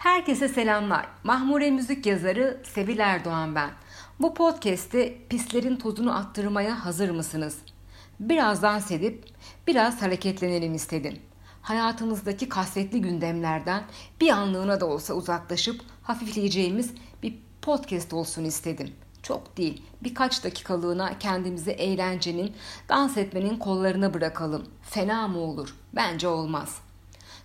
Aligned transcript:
Herkese 0.00 0.48
selamlar. 0.48 1.06
Mahmure 1.24 1.70
müzik 1.70 2.06
yazarı 2.06 2.60
Sevil 2.74 2.98
Erdoğan 2.98 3.54
ben. 3.54 3.70
Bu 4.20 4.34
podcast'te 4.34 5.18
pislerin 5.28 5.76
tozunu 5.76 6.16
attırmaya 6.16 6.84
hazır 6.84 7.10
mısınız? 7.10 7.58
Biraz 8.20 8.62
dans 8.62 8.90
edip 8.90 9.24
biraz 9.66 10.02
hareketlenelim 10.02 10.74
istedim. 10.74 11.18
Hayatımızdaki 11.62 12.48
kasvetli 12.48 13.00
gündemlerden 13.00 13.84
bir 14.20 14.30
anlığına 14.30 14.80
da 14.80 14.86
olsa 14.86 15.14
uzaklaşıp 15.14 15.80
hafifleyeceğimiz 16.02 16.94
bir 17.22 17.34
podcast 17.62 18.12
olsun 18.12 18.44
istedim. 18.44 18.92
Çok 19.22 19.56
değil, 19.56 19.82
birkaç 20.02 20.44
dakikalığına 20.44 21.18
kendimizi 21.18 21.70
eğlencenin, 21.70 22.52
dans 22.88 23.16
etmenin 23.16 23.56
kollarına 23.56 24.14
bırakalım. 24.14 24.66
Fena 24.82 25.28
mı 25.28 25.38
olur? 25.38 25.74
Bence 25.94 26.28
olmaz.'' 26.28 26.89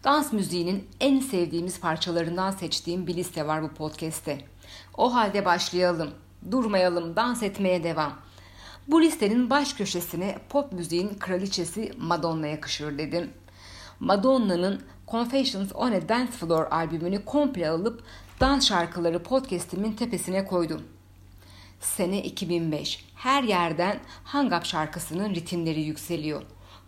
Dans 0.05 0.33
müziğinin 0.33 0.87
en 0.99 1.19
sevdiğimiz 1.19 1.79
parçalarından 1.79 2.51
seçtiğim 2.51 3.07
bir 3.07 3.15
liste 3.15 3.47
var 3.47 3.63
bu 3.63 3.69
podcast'te. 3.69 4.37
O 4.97 5.13
halde 5.13 5.45
başlayalım. 5.45 6.09
Durmayalım, 6.51 7.15
dans 7.15 7.43
etmeye 7.43 7.83
devam. 7.83 8.13
Bu 8.87 9.01
listenin 9.01 9.49
baş 9.49 9.73
köşesine 9.73 10.37
pop 10.49 10.71
müziğin 10.71 11.13
kraliçesi 11.19 11.91
Madonna 11.97 12.47
yakışır 12.47 12.97
dedim. 12.97 13.29
Madonna'nın 13.99 14.81
Confessions 15.07 15.71
on 15.75 15.91
a 15.91 16.09
Dance 16.09 16.31
Floor 16.31 16.67
albümünü 16.71 17.25
komple 17.25 17.69
alıp 17.69 18.03
dans 18.39 18.67
şarkıları 18.67 19.23
podcastimin 19.23 19.91
tepesine 19.91 20.45
koydum. 20.45 20.83
Sene 21.79 22.23
2005. 22.23 23.05
Her 23.15 23.43
yerden 23.43 23.99
Hang 24.23 24.53
Up 24.53 24.65
şarkısının 24.65 25.35
ritimleri 25.35 25.81
yükseliyor. 25.81 26.41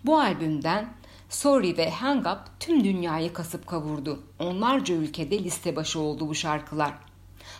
Bu 0.05 0.19
albümden 0.19 0.89
Sorry 1.29 1.77
ve 1.77 1.89
Hang 1.89 2.27
Up 2.27 2.59
tüm 2.59 2.83
dünyayı 2.83 3.33
kasıp 3.33 3.67
kavurdu. 3.67 4.23
Onlarca 4.39 4.95
ülkede 4.95 5.43
liste 5.43 5.75
başı 5.75 5.99
oldu 5.99 6.27
bu 6.27 6.35
şarkılar. 6.35 6.93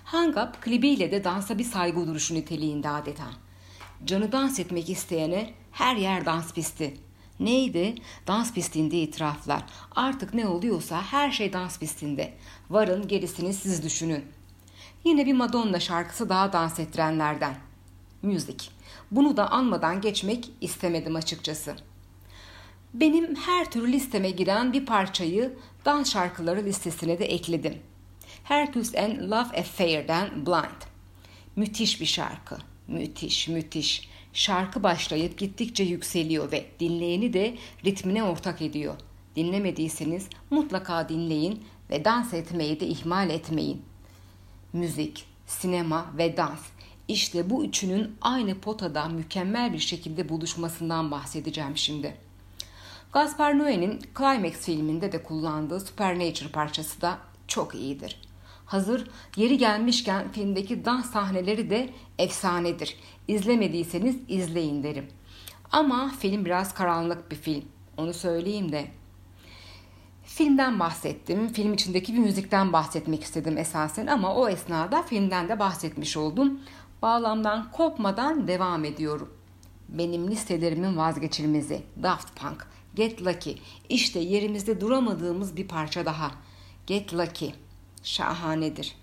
Hang 0.04 0.38
Up 0.38 0.62
klibiyle 0.62 1.12
de 1.12 1.24
dansa 1.24 1.58
bir 1.58 1.64
saygı 1.64 2.08
duruşu 2.08 2.34
niteliğinde 2.34 2.90
adeta. 2.90 3.26
Canı 4.06 4.32
dans 4.32 4.60
etmek 4.60 4.90
isteyene 4.90 5.54
her 5.72 5.96
yer 5.96 6.26
dans 6.26 6.54
pisti. 6.54 6.98
Neydi? 7.40 7.96
Dans 8.28 8.54
pistinde 8.54 8.98
itiraflar. 8.98 9.64
Artık 9.96 10.34
ne 10.34 10.48
oluyorsa 10.48 11.02
her 11.02 11.32
şey 11.32 11.54
dans 11.54 11.80
pistinde. 11.80 12.34
Varın 12.70 13.08
gerisini 13.08 13.54
siz 13.54 13.84
düşünün. 13.84 14.26
Yine 15.04 15.26
bir 15.26 15.34
Madonna 15.34 15.80
şarkısı 15.80 16.30
daha 16.30 16.54
dans 16.54 16.80
ettirenlerden. 16.80 17.56
Müzik. 18.22 18.72
Bunu 19.12 19.38
da 19.38 19.52
anmadan 19.52 20.02
geçmek 20.02 20.50
istemedim 20.62 21.16
açıkçası.'' 21.16 21.97
Benim 22.94 23.36
her 23.36 23.72
türlü 23.72 23.92
listeme 23.92 24.32
giren 24.32 24.74
bir 24.74 24.86
parçayı 24.86 25.54
dans 25.86 26.14
şarkıları 26.14 26.66
listesine 26.66 27.20
de 27.20 27.26
ekledim. 27.26 27.78
Hercules 28.44 28.96
and 28.96 29.20
Love 29.20 29.60
Affair'den 29.60 30.46
Blind. 30.46 30.82
Müthiş 31.56 32.02
bir 32.02 32.06
şarkı. 32.06 32.58
Müthiş, 32.88 33.48
müthiş. 33.48 34.10
Şarkı 34.34 34.84
başlayıp 34.84 35.38
gittikçe 35.38 35.84
yükseliyor 35.84 36.52
ve 36.52 36.66
dinleyeni 36.80 37.34
de 37.34 37.58
ritmine 37.86 38.24
ortak 38.24 38.62
ediyor. 38.62 38.96
Dinlemediyseniz 39.36 40.30
mutlaka 40.50 41.10
dinleyin 41.10 41.64
ve 41.90 42.06
dans 42.06 42.34
etmeyi 42.34 42.80
de 42.80 42.88
ihmal 42.88 43.30
etmeyin. 43.30 43.82
Müzik, 44.74 45.26
sinema 45.48 46.14
ve 46.18 46.38
dans. 46.38 46.62
İşte 47.08 47.50
bu 47.50 47.66
üçünün 47.66 48.16
aynı 48.22 48.60
potada 48.60 49.08
mükemmel 49.08 49.74
bir 49.74 49.80
şekilde 49.80 50.30
buluşmasından 50.30 51.12
bahsedeceğim 51.12 51.78
şimdi.'' 51.78 52.27
Gaspar 53.18 53.60
Noé'nin 53.60 54.00
Climax 54.18 54.54
filminde 54.54 55.12
de 55.12 55.24
kullandığı 55.24 55.80
Supernature 55.80 56.50
parçası 56.50 57.02
da 57.02 57.18
çok 57.48 57.76
iyidir. 57.76 58.22
Hazır 58.66 59.10
yeri 59.36 59.58
gelmişken 59.58 60.32
filmdeki 60.32 60.86
dans 60.86 61.12
sahneleri 61.12 61.70
de 61.70 61.90
efsanedir. 62.20 62.98
İzlemediyseniz 63.28 64.16
izleyin 64.28 64.84
derim. 64.84 65.08
Ama 65.72 66.12
film 66.20 66.46
biraz 66.46 66.74
karanlık 66.74 67.32
bir 67.32 67.36
film. 67.36 67.66
Onu 67.98 68.14
söyleyeyim 68.14 68.72
de. 68.72 68.88
Filmden 70.24 70.80
bahsettim. 70.80 71.48
Film 71.48 71.74
içindeki 71.74 72.14
bir 72.14 72.20
müzikten 72.20 72.74
bahsetmek 72.74 73.24
istedim 73.24 73.58
esasen 73.58 74.08
ama 74.08 74.36
o 74.36 74.50
esnada 74.50 75.02
filmden 75.04 75.50
de 75.50 75.60
bahsetmiş 75.60 76.18
oldum. 76.18 76.60
Bağlamdan 77.02 77.72
kopmadan 77.72 78.48
devam 78.48 78.86
ediyorum. 78.86 79.34
Benim 79.90 80.32
listelerimin 80.32 80.98
vazgeçilmezi 80.98 81.84
Daft 82.04 82.40
Punk 82.42 82.68
Get 82.96 83.26
Lucky. 83.26 83.56
İşte 83.90 84.20
yerimizde 84.20 84.82
duramadığımız 84.82 85.58
bir 85.58 85.68
parça 85.68 86.06
daha. 86.06 86.32
Get 86.88 87.14
Lucky. 87.14 87.52
Şahanedir. 88.04 88.96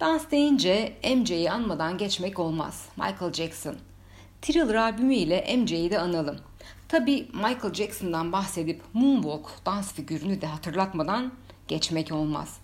Dans 0.00 0.30
deyince 0.30 0.96
MJ'yi 1.16 1.50
anmadan 1.50 1.98
geçmek 1.98 2.38
olmaz. 2.38 2.88
Michael 2.96 3.32
Jackson. 3.32 3.76
Thriller 4.42 4.74
albümü 4.74 5.14
ile 5.14 5.56
MJ'yi 5.56 5.90
de 5.90 5.98
analım. 5.98 6.36
Tabi 6.88 7.28
Michael 7.32 7.74
Jackson'dan 7.74 8.32
bahsedip 8.32 8.82
Moonwalk 8.92 9.50
dans 9.66 9.92
figürünü 9.92 10.40
de 10.40 10.46
hatırlatmadan 10.46 11.32
geçmek 11.68 12.12
olmaz. 12.12 12.58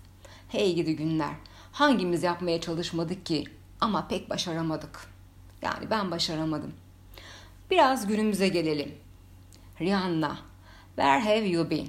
Hey 0.49 0.75
gidi 0.75 0.95
günler. 0.95 1.33
Hangimiz 1.71 2.23
yapmaya 2.23 2.61
çalışmadık 2.61 3.25
ki 3.25 3.43
ama 3.81 4.07
pek 4.07 4.29
başaramadık. 4.29 5.07
Yani 5.61 5.89
ben 5.89 6.11
başaramadım. 6.11 6.73
Biraz 7.71 8.07
günümüze 8.07 8.47
gelelim. 8.47 8.95
Rihanna, 9.81 10.37
Where 10.95 11.19
Have 11.19 11.47
You 11.47 11.69
Been? 11.69 11.87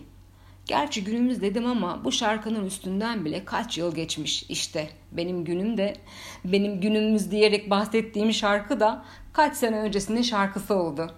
Gerçi 0.67 1.05
günümüz 1.05 1.43
dedim 1.43 1.67
ama 1.67 2.05
bu 2.05 2.13
şarkının 2.13 2.67
üstünden 2.67 3.25
bile 3.25 3.45
kaç 3.45 3.79
yıl 3.79 3.95
geçmiş 3.95 4.43
işte. 4.49 4.91
Benim 5.13 5.45
günüm 5.45 5.77
de 5.77 5.97
benim 6.45 6.81
günümüz 6.81 7.31
diyerek 7.31 7.71
bahsettiğim 7.71 8.33
şarkı 8.33 8.81
da 8.81 9.05
kaç 9.33 9.57
sene 9.57 9.77
öncesinin 9.77 10.23
şarkısı 10.23 10.75
oldu. 10.75 11.15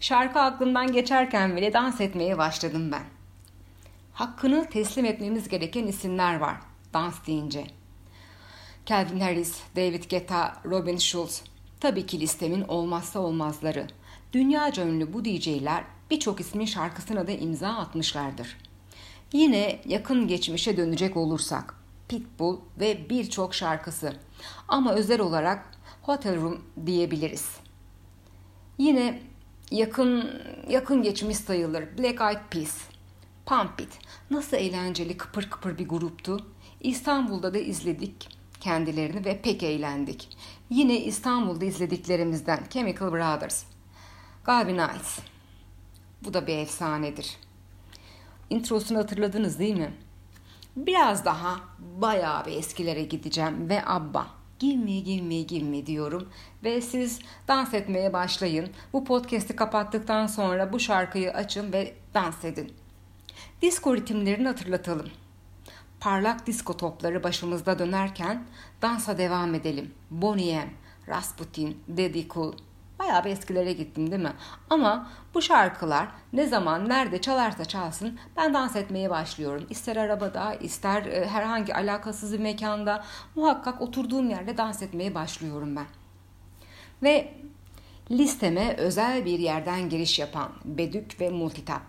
Şarkı 0.00 0.40
aklımdan 0.40 0.92
geçerken 0.92 1.56
bile 1.56 1.72
dans 1.72 2.00
etmeye 2.00 2.38
başladım 2.38 2.92
ben. 2.92 3.04
Hakkını 4.12 4.70
teslim 4.70 5.04
etmemiz 5.04 5.48
gereken 5.48 5.86
isimler 5.86 6.36
var 6.36 6.56
dans 6.94 7.26
deyince. 7.26 7.66
Calvin 8.86 9.20
Harris, 9.20 9.60
David 9.76 10.10
Guetta, 10.10 10.56
Robin 10.64 10.96
Schulz. 10.96 11.42
Tabii 11.80 12.06
ki 12.06 12.20
listemin 12.20 12.62
olmazsa 12.62 13.20
olmazları. 13.20 13.86
Dünyaca 14.32 14.86
ünlü 14.86 15.12
bu 15.12 15.24
DJ'ler 15.24 15.84
birçok 16.10 16.40
ismin 16.40 16.64
şarkısına 16.64 17.26
da 17.26 17.32
imza 17.32 17.68
atmışlardır. 17.68 18.56
Yine 19.32 19.80
yakın 19.84 20.28
geçmişe 20.28 20.76
dönecek 20.76 21.16
olursak 21.16 21.74
Pitbull 22.08 22.56
ve 22.80 23.10
birçok 23.10 23.54
şarkısı 23.54 24.12
ama 24.68 24.94
özel 24.94 25.20
olarak 25.20 25.70
Hotel 26.02 26.40
Room 26.40 26.64
diyebiliriz. 26.86 27.56
Yine 28.78 29.22
yakın 29.70 30.42
yakın 30.68 31.02
geçmiş 31.02 31.36
sayılır 31.36 31.98
Black 31.98 32.20
Eyed 32.20 32.50
Peas, 32.50 32.78
Pump 33.46 33.80
It. 33.80 33.98
Nasıl 34.30 34.56
eğlenceli 34.56 35.16
kıpır 35.16 35.50
kıpır 35.50 35.78
bir 35.78 35.88
gruptu. 35.88 36.46
İstanbul'da 36.80 37.54
da 37.54 37.58
izledik 37.58 38.35
kendilerini 38.66 39.24
ve 39.24 39.40
pek 39.42 39.62
eğlendik. 39.62 40.28
Yine 40.70 41.00
İstanbul'da 41.00 41.64
izlediklerimizden 41.64 42.60
Chemical 42.70 43.12
Brothers, 43.12 43.64
Galvin 44.44 44.78
Eyes. 44.78 45.18
Bu 46.24 46.34
da 46.34 46.46
bir 46.46 46.58
efsanedir. 46.58 47.36
Introsunu 48.50 48.98
hatırladınız 48.98 49.58
değil 49.58 49.76
mi? 49.76 49.92
Biraz 50.76 51.24
daha 51.24 51.60
bayağı 51.78 52.46
bir 52.46 52.52
eskilere 52.52 53.02
gideceğim 53.02 53.68
ve 53.68 53.86
Abba. 53.86 54.26
Give 54.58 54.84
me, 55.20 55.40
give 55.40 55.86
diyorum. 55.86 56.28
Ve 56.64 56.80
siz 56.80 57.20
dans 57.48 57.74
etmeye 57.74 58.12
başlayın. 58.12 58.70
Bu 58.92 59.04
podcast'i 59.04 59.56
kapattıktan 59.56 60.26
sonra 60.26 60.72
bu 60.72 60.80
şarkıyı 60.80 61.32
açın 61.32 61.72
ve 61.72 61.94
dans 62.14 62.44
edin. 62.44 62.72
Disko 63.62 63.96
ritimlerini 63.96 64.46
hatırlatalım. 64.46 65.08
Parlak 66.00 66.46
disko 66.46 66.76
topları 66.76 67.22
başımızda 67.22 67.78
dönerken 67.78 68.44
dansa 68.82 69.18
devam 69.18 69.54
edelim. 69.54 69.94
Bonnie 70.10 70.56
M, 70.56 70.70
Rasputin, 71.08 71.82
Daddy 71.88 72.28
Cool, 72.28 72.52
Bayağı 72.98 73.24
bir 73.24 73.30
eskilere 73.30 73.72
gittim 73.72 74.10
değil 74.10 74.22
mi? 74.22 74.32
Ama 74.70 75.10
bu 75.34 75.42
şarkılar 75.42 76.08
ne 76.32 76.46
zaman 76.46 76.88
nerede 76.88 77.20
çalarsa 77.20 77.64
çalsın 77.64 78.18
ben 78.36 78.54
dans 78.54 78.76
etmeye 78.76 79.10
başlıyorum. 79.10 79.66
İster 79.70 79.96
arabada 79.96 80.54
ister 80.54 81.06
e, 81.06 81.28
herhangi 81.28 81.74
alakasız 81.74 82.32
bir 82.32 82.38
mekanda 82.38 83.04
muhakkak 83.34 83.82
oturduğum 83.82 84.30
yerde 84.30 84.56
dans 84.56 84.82
etmeye 84.82 85.14
başlıyorum 85.14 85.76
ben. 85.76 85.86
Ve 87.02 87.34
listeme 88.10 88.76
özel 88.76 89.24
bir 89.24 89.38
yerden 89.38 89.88
giriş 89.88 90.18
yapan 90.18 90.52
Bedük 90.64 91.20
ve 91.20 91.30
Multitap. 91.30 91.82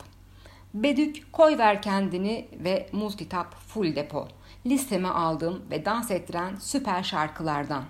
Bedük 0.74 1.34
koy 1.34 1.58
ver 1.58 1.82
kendini 1.82 2.48
ve 2.64 2.90
Multitap 2.92 3.56
full 3.56 3.96
depo. 3.96 4.28
Listeme 4.66 5.08
aldığım 5.08 5.66
ve 5.72 5.86
dans 5.86 6.12
ettiren 6.12 6.56
süper 6.56 7.04
şarkılardan. 7.04 7.84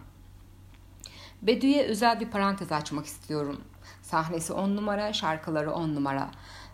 Bedü'ye 1.42 1.84
özel 1.84 2.20
bir 2.20 2.26
parantez 2.26 2.72
açmak 2.72 3.06
istiyorum. 3.06 3.62
Sahnesi 4.02 4.54
on 4.54 4.76
numara, 4.76 5.14
şarkıları 5.14 5.72
on 5.74 5.96
numara. 5.96 6.32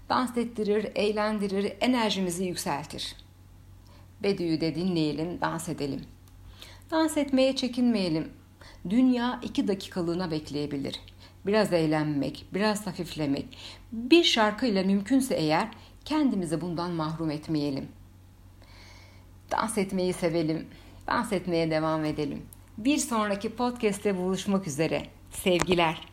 Dans 0.10 0.38
ettirir, 0.38 0.92
eğlendirir, 0.96 1.74
enerjimizi 1.82 2.46
yükseltir. 2.46 3.16
Bedü'yü 4.24 4.62
de 4.62 4.76
dinleyelim, 4.76 5.42
dans 5.42 5.70
edelim. 5.70 6.06
Dans 6.92 7.18
etmeye 7.18 7.56
çekinmeyelim. 7.56 8.34
Dünya 8.90 9.40
iki 9.44 9.68
dakikalığına 9.68 10.32
bekleyebilir. 10.32 11.00
Biraz 11.46 11.74
eğlenmek, 11.74 12.46
biraz 12.54 12.88
hafiflemek, 12.88 13.58
bir 13.92 14.24
şarkıyla 14.24 14.84
mümkünse 14.84 15.36
eğer 15.36 15.68
kendimizi 16.06 16.62
bundan 16.62 16.92
mahrum 16.92 17.32
etmeyelim. 17.32 17.88
Dans 19.52 19.78
etmeyi 19.78 20.14
sevelim, 20.14 20.68
dans 21.08 21.34
etmeye 21.34 21.72
devam 21.72 22.06
edelim. 22.06 22.46
Bir 22.78 22.98
sonraki 22.98 23.56
podcast'te 23.56 24.18
buluşmak 24.18 24.68
üzere. 24.68 25.06
Sevgiler. 25.32 26.13